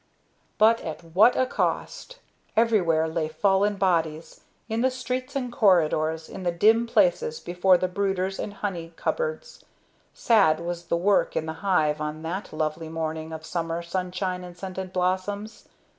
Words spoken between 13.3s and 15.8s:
of summer sunshine and scented blossoms.